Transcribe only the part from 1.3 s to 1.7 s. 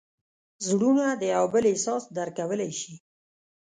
یو بل